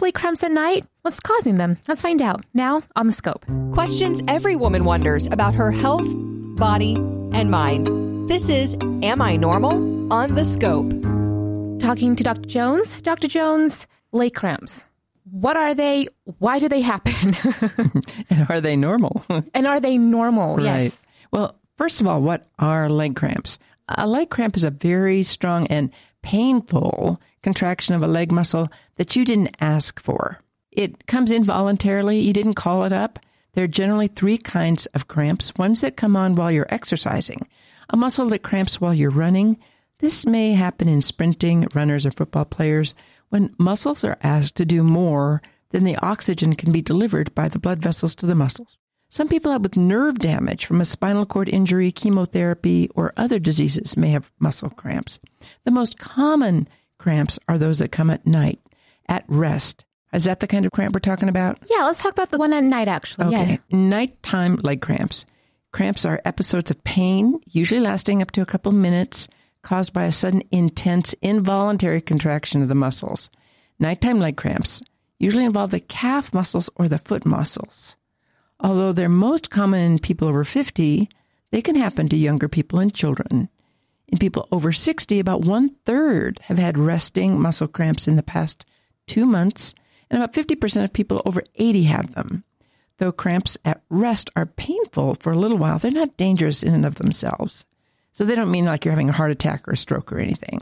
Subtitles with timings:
[0.00, 0.86] have leg cramps at night?
[1.02, 1.76] What's causing them?
[1.86, 3.44] Let's find out now on the scope.
[3.72, 6.08] Questions every woman wonders about her health,
[6.56, 6.94] body,
[7.32, 7.86] and mind.
[8.28, 10.90] This is Am I Normal on the scope.
[11.82, 12.48] Talking to Dr.
[12.48, 12.94] Jones.
[13.02, 13.28] Dr.
[13.28, 14.86] Jones, leg cramps.
[15.30, 16.08] What are they?
[16.38, 17.36] Why do they happen?
[18.30, 19.24] and are they normal?
[19.54, 20.56] and are they normal?
[20.56, 20.84] Right.
[20.84, 20.98] Yes.
[21.30, 23.58] Well, first of all, what are leg cramps?
[23.88, 25.90] A leg cramp is a very strong and
[26.22, 30.40] painful contraction of a leg muscle that you didn't ask for.
[30.70, 32.20] It comes involuntarily.
[32.20, 33.18] You didn't call it up.
[33.52, 37.46] There are generally three kinds of cramps ones that come on while you're exercising,
[37.88, 39.58] a muscle that cramps while you're running.
[39.98, 42.94] This may happen in sprinting, runners, or football players
[43.30, 47.58] when muscles are asked to do more than the oxygen can be delivered by the
[47.58, 48.76] blood vessels to the muscles.
[49.08, 54.10] Some people with nerve damage from a spinal cord injury, chemotherapy, or other diseases may
[54.10, 55.18] have muscle cramps.
[55.64, 56.68] The most common
[57.00, 58.60] cramps are those that come at night,
[59.08, 59.84] at rest.
[60.12, 61.58] Is that the kind of cramp we're talking about?
[61.70, 63.26] Yeah, let's talk about the one at night, actually.
[63.28, 63.60] Okay.
[63.68, 63.76] Yeah.
[63.76, 65.26] Nighttime leg cramps.
[65.72, 69.28] Cramps are episodes of pain, usually lasting up to a couple minutes,
[69.62, 73.30] caused by a sudden intense involuntary contraction of the muscles.
[73.78, 74.82] Nighttime leg cramps
[75.18, 77.96] usually involve the calf muscles or the foot muscles.
[78.58, 81.08] Although they're most common in people over 50,
[81.50, 83.48] they can happen to younger people and children.
[84.10, 88.66] In people over 60, about one third have had resting muscle cramps in the past
[89.06, 89.74] two months,
[90.10, 92.44] and about 50% of people over 80 have them.
[92.98, 96.84] Though cramps at rest are painful for a little while, they're not dangerous in and
[96.84, 97.64] of themselves.
[98.12, 100.60] So they don't mean like you're having a heart attack or a stroke or anything.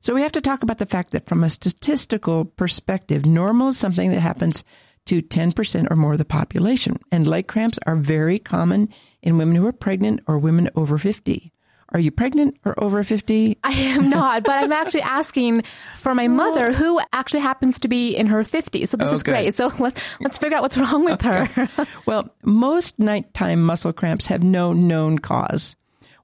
[0.00, 3.78] So we have to talk about the fact that from a statistical perspective, normal is
[3.78, 4.62] something that happens
[5.06, 6.98] to 10% or more of the population.
[7.10, 8.88] And leg cramps are very common
[9.22, 11.52] in women who are pregnant or women over 50.
[11.90, 13.58] Are you pregnant or over 50?
[13.62, 15.62] I am not, but I'm actually asking
[15.96, 18.88] for my mother, who actually happens to be in her 50s.
[18.88, 19.54] So this Oh, is great.
[19.54, 21.48] So let, let's figure out what's wrong with her.
[22.06, 25.76] Well, most nighttime muscle cramps have no known cause.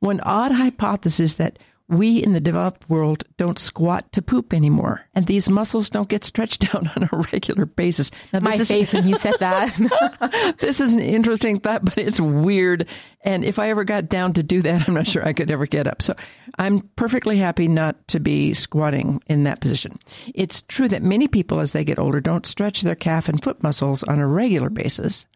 [0.00, 1.58] One odd hypothesis that
[1.90, 6.24] we in the developed world don't squat to poop anymore, and these muscles don't get
[6.24, 8.10] stretched out on a regular basis.
[8.32, 10.56] Now, my is- face when you said that.
[10.60, 12.86] this is an interesting thought, but it's weird.
[13.22, 15.66] And if I ever got down to do that, I'm not sure I could ever
[15.66, 16.00] get up.
[16.00, 16.14] So
[16.58, 19.98] I'm perfectly happy not to be squatting in that position.
[20.34, 23.62] It's true that many people, as they get older, don't stretch their calf and foot
[23.62, 25.26] muscles on a regular basis.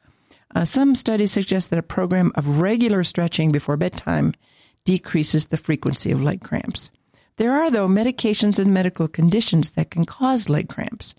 [0.55, 4.33] Uh, some studies suggest that a program of regular stretching before bedtime
[4.85, 6.91] decreases the frequency of leg cramps.
[7.37, 11.15] There are, though, medications and medical conditions that can cause leg cramps.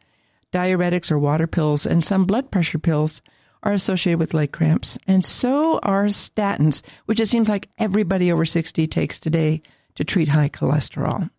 [0.54, 3.22] Diuretics or water pills and some blood pressure pills
[3.64, 8.46] are associated with leg cramps, and so are statins, which it seems like everybody over
[8.46, 9.62] 60 takes today
[9.96, 11.30] to treat high cholesterol.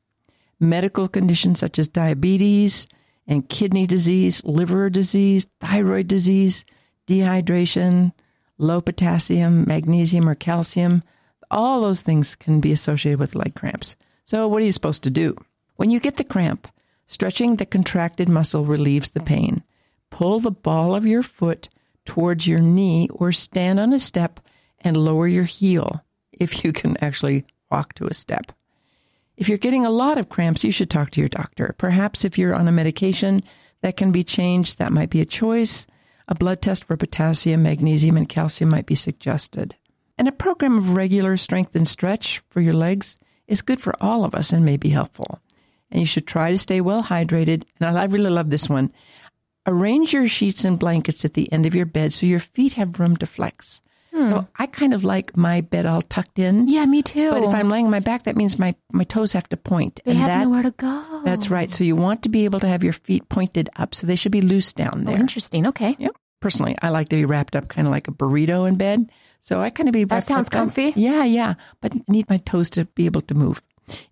[0.59, 2.89] Medical conditions such as diabetes
[3.27, 6.65] and kidney disease, liver disease, thyroid disease,
[7.07, 8.13] dehydration,
[8.59, 11.03] low potassium, magnesium, or calcium,
[11.51, 13.97] all those things can be associated with leg cramps.
[14.25, 15.37] So, what are you supposed to do?
[15.77, 16.69] When you get the cramp,
[17.07, 19.63] stretching the contracted muscle relieves the pain.
[20.11, 21.69] Pull the ball of your foot
[22.05, 24.41] towards your knee or stand on a step
[24.81, 26.03] and lower your heel
[26.33, 28.53] if you can actually walk to a step.
[29.37, 31.75] If you're getting a lot of cramps, you should talk to your doctor.
[31.77, 33.43] Perhaps if you're on a medication
[33.83, 35.87] that can be changed, that might be a choice.
[36.27, 39.77] A blood test for potassium, magnesium, and calcium might be suggested.
[40.19, 43.17] And a program of regular strength and stretch for your legs
[43.47, 45.41] is good for all of us and may be helpful.
[45.91, 47.65] And you should try to stay well hydrated.
[47.81, 48.93] And I really love this one.
[49.67, 52.99] Arrange your sheets and blankets at the end of your bed so your feet have
[53.01, 53.83] room to flex.
[54.13, 54.31] Hmm.
[54.31, 56.69] So I kind of like my bed all tucked in.
[56.69, 57.31] yeah, me too.
[57.31, 60.01] But if I'm laying on my back, that means my, my toes have to point.
[60.05, 61.23] they and have that's, nowhere to go.
[61.25, 61.71] That's right.
[61.71, 63.95] So you want to be able to have your feet pointed up.
[63.95, 65.21] So they should be loose down Oh, there.
[65.21, 65.67] interesting.
[65.67, 65.97] Okay.
[65.99, 66.17] Yep.
[66.41, 69.11] Personally, I like to be wrapped up kind of like a burrito in bed.
[69.41, 70.93] So I kind of be That sounds comfy.
[70.97, 71.55] Yeah, yeah.
[71.81, 73.63] But need my toes to be able to move.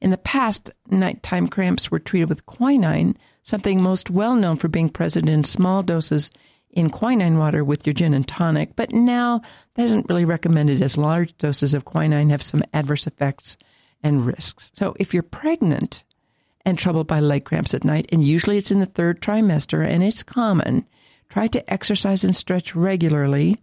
[0.00, 4.88] In the past, nighttime cramps were treated with quinine, something most well known for being
[4.88, 6.30] present in small doses
[6.70, 8.76] in quinine water with your gin and tonic.
[8.76, 9.42] But now
[9.74, 13.56] that isn't really recommended as large doses of quinine have some adverse effects
[14.02, 14.70] and risks.
[14.74, 16.04] So if you're pregnant
[16.64, 20.02] and troubled by leg cramps at night, and usually it's in the third trimester and
[20.02, 20.86] it's common,
[21.28, 23.60] try to exercise and stretch regularly.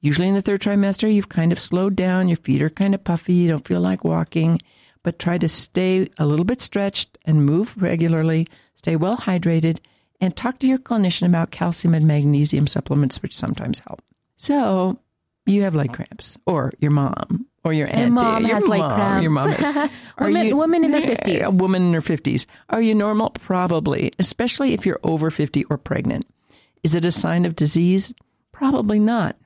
[0.00, 3.04] Usually in the third trimester, you've kind of slowed down, your feet are kind of
[3.04, 4.60] puffy, you don't feel like walking,
[5.04, 9.78] but try to stay a little bit stretched and move regularly, stay well hydrated,
[10.20, 14.00] and talk to your clinician about calcium and magnesium supplements, which sometimes help.
[14.36, 14.98] So,
[15.46, 18.02] you have leg cramps, or your mom, or your auntie.
[18.02, 19.22] And mom your has leg cramps.
[19.22, 19.90] Your mom has.
[20.20, 21.42] Women- women in their 50s.
[21.42, 22.46] A woman in her 50s.
[22.70, 23.30] Are you normal?
[23.30, 26.26] Probably, especially if you're over 50 or pregnant.
[26.82, 28.12] Is it a sign of disease?
[28.50, 29.36] Probably not.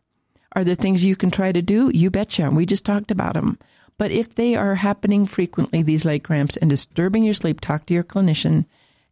[0.52, 1.90] Are there things you can try to do?
[1.92, 2.50] You betcha.
[2.50, 3.58] We just talked about them.
[3.98, 7.94] But if they are happening frequently, these leg cramps, and disturbing your sleep, talk to
[7.94, 8.64] your clinician.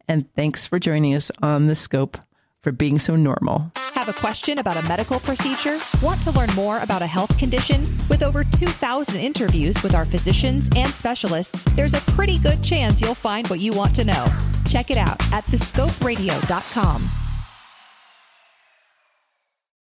[0.09, 2.19] And thanks for joining us on the scope
[2.61, 3.73] for being so normal.
[3.95, 5.79] Have a question about a medical procedure?
[6.03, 7.83] Want to learn more about a health condition?
[8.09, 13.15] With over 2,000 interviews with our physicians and specialists, there's a pretty good chance you'll
[13.15, 14.27] find what you want to know.
[14.67, 17.24] Check it out at thescoperadio.com.